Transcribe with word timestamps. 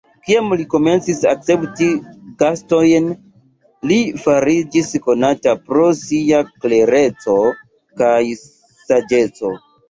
Kiam 0.27 0.45
li 0.59 0.63
komencis 0.69 1.19
akcepti 1.31 1.89
gastojn, 2.39 3.09
li 3.91 3.97
fariĝis 4.23 4.89
konata 5.09 5.53
pro 5.67 5.85
sia 6.01 6.41
klereco 6.65 7.37
kaj 8.03 8.17
saĝeco. 8.41 9.55